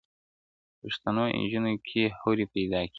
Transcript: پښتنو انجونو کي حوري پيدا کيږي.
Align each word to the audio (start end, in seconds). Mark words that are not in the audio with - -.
پښتنو 0.79 1.23
انجونو 1.37 1.71
کي 1.87 2.03
حوري 2.19 2.45
پيدا 2.53 2.79
کيږي. 2.83 2.89